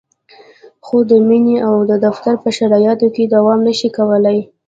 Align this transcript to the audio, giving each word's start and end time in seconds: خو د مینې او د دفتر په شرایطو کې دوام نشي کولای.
خو 0.85 0.97
د 1.09 1.11
مینې 1.27 1.57
او 1.67 1.75
د 1.89 1.91
دفتر 2.05 2.35
په 2.43 2.49
شرایطو 2.57 3.07
کې 3.15 3.23
دوام 3.35 3.59
نشي 3.67 3.89
کولای. 3.97 4.39